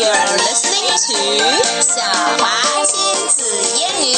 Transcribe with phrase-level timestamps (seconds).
[0.00, 1.18] You're listening to
[1.82, 2.00] 小
[2.38, 2.44] 华
[2.86, 2.94] 亲
[3.28, 3.44] 子
[3.76, 4.16] 英语。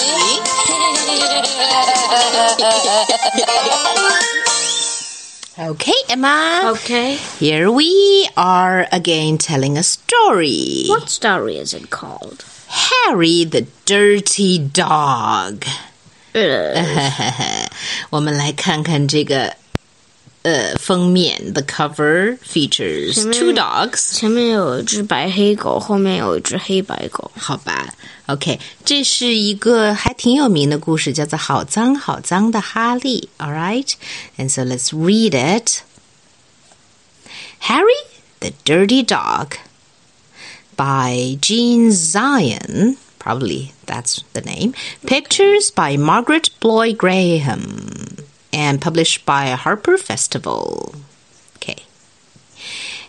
[5.59, 6.71] okay, Emma.
[6.73, 7.17] Okay.
[7.41, 10.85] Here we are again telling a story.
[10.87, 12.45] What story is it called?
[12.69, 15.65] Harry the Dirty Dog.
[16.35, 17.69] 呃，
[18.11, 19.57] 我们来看看这个
[20.44, 27.32] 呃封面，the cover features two dogs，前面有一只白黑狗，后面有一只黑白狗。
[27.36, 27.94] 好吧
[28.28, 33.30] ，OK，这是一个还挺有名的故事，叫做《好脏好脏的哈利》。
[33.44, 35.82] All right，and so let's read it.
[37.62, 38.04] Harry
[38.42, 39.54] the Dirty Dog
[40.76, 42.98] by Gene Zion.
[43.18, 44.74] Probably that's the name.
[45.06, 48.13] Pictures by Margaret Bloy Graham
[48.64, 50.96] and published by Harper Festival.
[51.58, 51.84] Okay.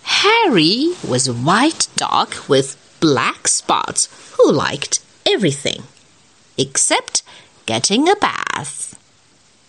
[0.03, 5.85] Harry was a white dog with black spots who liked everything
[6.59, 7.23] except
[7.67, 8.99] getting a bath.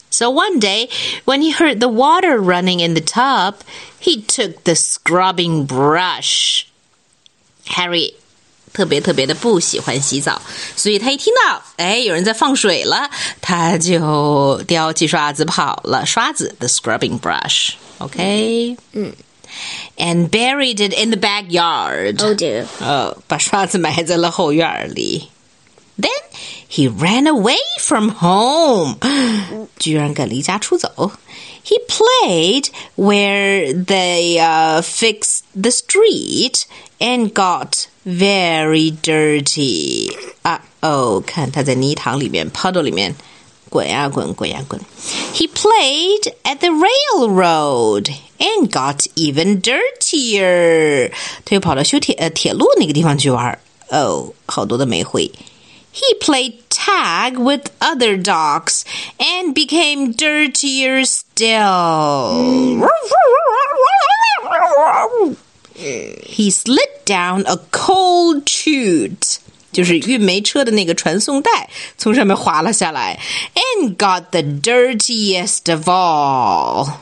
[0.10, 0.90] So one day,
[1.26, 3.62] when he heard the water running in the tub,
[4.00, 6.68] he took the scrubbing brush.
[7.68, 8.12] Harry
[8.75, 10.41] 特别特别的不喜欢洗澡，
[10.77, 16.07] 所以他一听到哎有人在放水了，他就叼起刷子跑了。
[16.07, 19.13] 刷子，the scrubbing brush，OK，、嗯，
[19.97, 22.23] and buried it in the backyard。
[22.25, 22.65] Oh dear.
[22.81, 25.31] 哦，把刷子埋在了后院里。
[25.99, 26.11] Then
[26.71, 28.97] he ran away from home，
[29.79, 31.13] 居然敢离家出走。
[31.63, 36.63] He played where they uh, fixed the street
[36.99, 40.13] and got very dirty.
[40.43, 43.15] 啊哦，看他在泥塘里面，puddle 里面
[43.69, 44.81] 滚呀滚，滚呀滚。
[45.35, 51.13] He played at the railroad and got even dirtier.
[51.45, 53.59] 他又跑到修铁呃铁路那个地方去玩。
[53.91, 55.31] 哦，好多的煤灰。
[55.93, 58.85] He played tag with other dogs
[59.19, 62.79] and became dirtier still.
[65.85, 69.39] He slid down a coal chute.
[69.73, 73.21] 就是运煤车的那个传送带从上面滑了下来，
[73.55, 76.95] and got the dirtiest of all.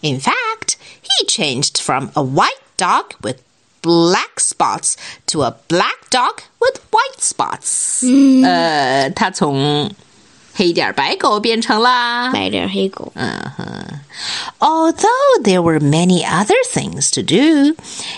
[0.00, 3.38] In fact, he changed from a white dog with
[3.82, 4.94] black spots
[5.26, 8.04] to a black dog with white spots.
[8.44, 9.92] 呃，他从
[10.56, 12.30] 黑点儿白狗变成啦。
[12.32, 13.12] 白点黑狗。
[13.16, 13.98] Uh-huh.
[14.60, 17.74] Although there were many other things to do,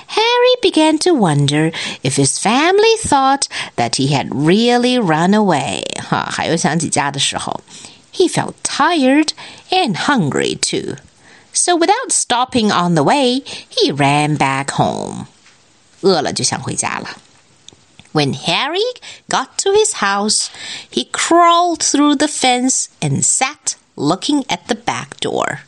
[0.09, 1.73] Harry began to wonder
[2.03, 5.83] if his family thought that he had really run away.
[6.03, 7.61] 哈，还有想起家的时候。
[8.13, 9.31] He felt tired
[9.71, 10.97] and hungry too.
[11.53, 15.27] So without stopping on the way, he ran back home.
[16.01, 17.09] 饿了就想回家了。
[18.13, 18.85] When Harry
[19.29, 20.51] got to his house,
[20.89, 25.61] he crawled through the fence and sat looking at the back door.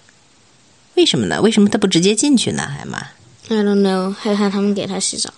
[0.95, 1.43] 为什么呢？
[1.43, 2.77] 为什么他不直接进去呢？
[2.79, 3.09] 艾玛
[3.49, 5.33] I don't know，害怕他们给他洗澡。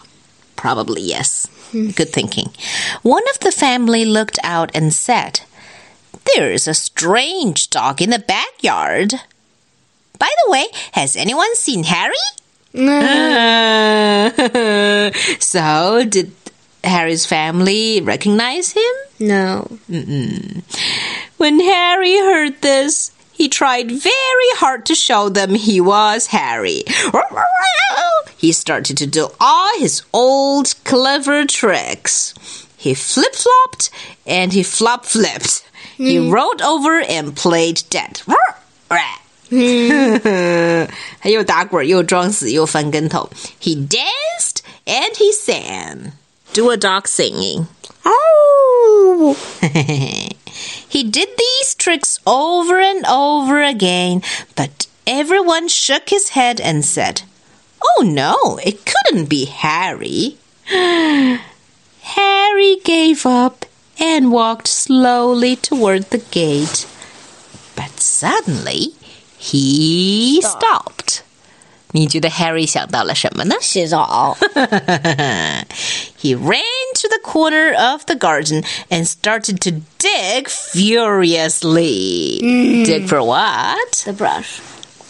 [0.56, 1.46] Probably yes.
[1.72, 2.50] Good thinking.
[3.02, 5.40] One of the family looked out and said,
[6.24, 9.20] There's a strange dog in the backyard.
[10.18, 12.16] By the way, has anyone seen Harry?
[15.40, 16.32] so, did
[16.84, 18.82] Harry's family recognize him?
[19.18, 19.78] No.
[21.36, 26.84] When Harry heard this, he tried very hard to show them he was Harry.
[28.36, 32.34] He started to do all his old clever tricks.
[32.76, 33.90] He flip flopped
[34.26, 35.64] and he flop flipped.
[35.96, 38.22] He rolled over and played dead.
[41.20, 43.28] 还又打滚又装死又翻跟头。
[43.60, 46.12] He danced and he sang.
[46.52, 47.68] Do a dog singing.
[48.04, 49.36] Oh.
[50.88, 54.22] he did these tricks over and over again,
[54.56, 57.22] but everyone shook his head and said,
[57.82, 60.36] Oh no, it couldn't be Harry.
[60.64, 61.40] Harry
[62.84, 63.64] gave up
[64.00, 66.86] and walked slowly toward the gate.
[67.76, 68.94] But suddenly,
[69.38, 71.22] he stopped.
[71.92, 73.56] 你觉得 Harry 想到了什么呢？
[73.60, 74.36] 洗澡。
[76.22, 76.62] he ran
[76.94, 82.38] to the corner of the garden and started to dig furiously.
[82.84, 84.02] Dig for what?
[84.04, 84.60] The brush.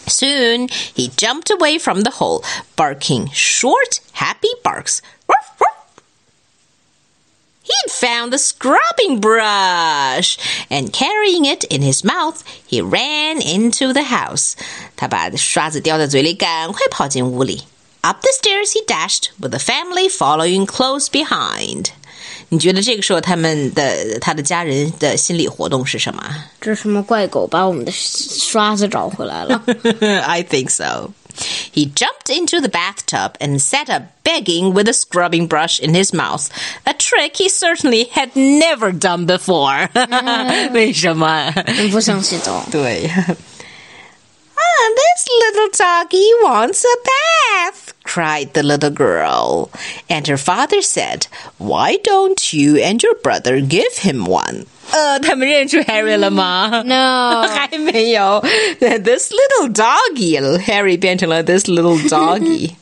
[0.07, 2.43] Soon he jumped away from the hole,
[2.75, 5.01] barking short, happy barks.
[5.27, 5.75] Ruff, ruff.
[7.61, 10.37] He'd found the scrubbing brush,
[10.71, 14.55] and carrying it in his mouth, he ran into the house.
[14.95, 17.65] 他把刷子叼在嘴里，赶快跑进屋里。
[18.03, 21.87] Up the stairs he dashed, with the family following close behind.
[22.49, 26.23] 你觉得这个时候他们的他的家人的心理活动是什么
[26.59, 29.61] 这是什么怪狗把我们的刷子找回来了？
[30.25, 31.11] ？I think so.
[31.73, 36.11] He jumped into the bathtub and sat up begging with a scrubbing brush in his
[36.13, 36.47] mouth,
[36.85, 39.89] a trick he certainly had never done before.
[40.73, 41.53] 为什么？
[41.91, 42.65] 不想洗澡。
[42.71, 43.09] 对。
[44.61, 47.42] Ah, this little doggy wants a bath,
[48.13, 49.69] cried the little girl.
[50.09, 51.27] And her father said,
[51.57, 54.65] Why don't you and your brother give him one?
[54.91, 58.41] 呃，他们认出 Harry 了吗 No 还没有。
[58.79, 62.75] This little doggy, Harry 变成了 this little doggy.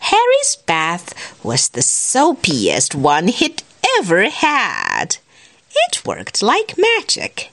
[0.00, 1.14] Harry's bath
[1.44, 3.62] was the soapiest one he'd
[4.00, 5.18] ever had.
[5.87, 7.49] It worked like magic.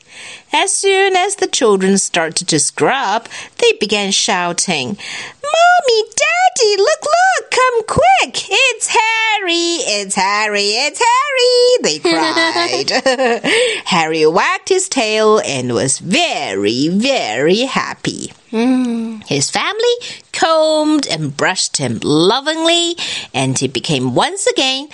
[0.53, 3.29] As soon as the children started to scrub,
[3.59, 8.47] they began shouting, Mommy, Daddy, look, look, come quick!
[8.51, 9.77] It's Harry!
[10.01, 10.71] It's Harry!
[10.71, 11.83] It's Harry!
[11.83, 11.99] They
[13.45, 13.45] cried.
[13.87, 18.33] Harry wagged his tail and was very, very happy.
[18.51, 19.25] Mm.
[19.29, 19.95] His family
[20.33, 22.97] combed and brushed him lovingly,
[23.35, 24.89] and he became once again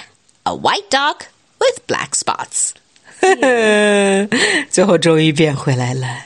[0.44, 1.24] a white dog
[1.60, 2.74] with black spots.
[4.69, 6.25] 最后终于变回来了。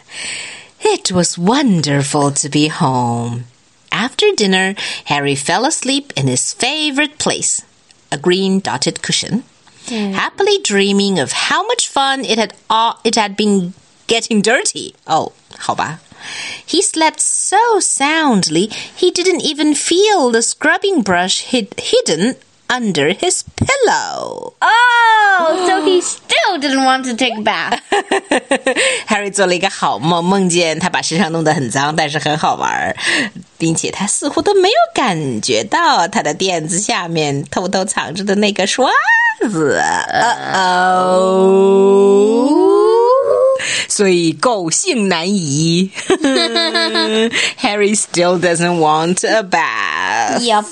[0.81, 3.45] It was wonderful to be home.
[3.89, 4.75] After dinner,
[5.05, 7.61] Harry fell asleep in his favorite place,
[8.11, 9.43] a green dotted cushion,
[9.87, 13.73] happily dreaming of how much fun it had all, it had been
[14.07, 14.95] getting dirty.
[15.07, 15.99] Oh, 好吧.
[16.65, 22.35] He slept so soundly he didn't even feel the scrubbing brush hid, hidden
[22.69, 24.53] under his pillow.
[24.61, 26.01] Oh, so he
[26.47, 27.79] still didn't want to take a bath.
[29.07, 32.95] Harry 做了一个好梦，梦见他把身上弄得很脏，但是很好玩儿，
[33.57, 38.89] 并且他似乎都没有感觉到他的垫子下面偷偷藏着的那个刷
[39.41, 39.81] 子。
[40.53, 41.29] 哦，
[43.89, 45.91] 所以狗性难移。
[47.61, 49.86] Harry still doesn't want a bath.
[50.40, 50.64] yep.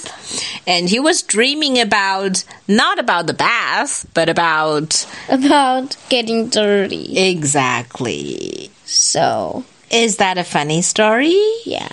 [0.67, 7.19] And he was dreaming about not about the bath, but about About getting dirty.
[7.19, 8.70] exactly.
[8.85, 11.41] So, Is that a funny story?
[11.64, 11.88] yeah.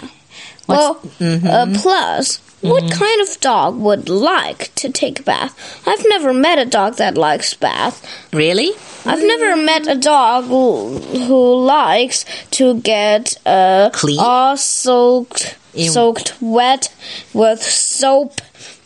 [0.65, 5.53] What's- well, uh, plus, what kind of dog would like to take a bath?
[5.85, 8.01] I've never met a dog that likes bath.
[8.31, 8.71] Really?
[9.05, 14.17] I've never met a dog who, who likes to get uh, Clean?
[14.19, 16.88] all soaked soaked wet
[17.32, 18.40] with soap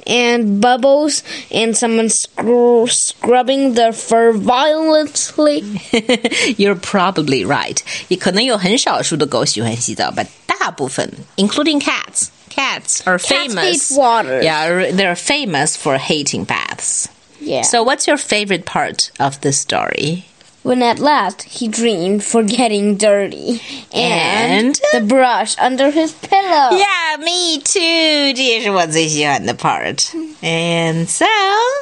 [0.04, 1.22] and bubbles,
[1.52, 5.62] and someone scr- scrubbing their fur violently.
[6.56, 7.78] You're probably right.
[8.08, 13.90] 也可能有很少数的狗喜欢洗澡，but 大部分，including cats, cats are Cats famous.
[13.90, 14.42] hate water.
[14.42, 17.06] Yeah, they're famous for hating baths.
[17.40, 17.62] Yeah.
[17.62, 20.24] So, what's your favorite part of the story?
[20.66, 23.60] when at last he dreamed for getting dirty
[23.92, 24.80] and, And?
[24.92, 26.70] the brush under his pillow.
[26.76, 28.32] Yeah, me too.
[28.34, 30.10] 这也是我最喜欢的 part.
[30.42, 31.26] And so,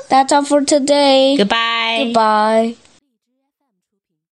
[0.09, 1.37] That's all for today.
[1.37, 2.05] goodbye.
[2.13, 2.75] Goodbye.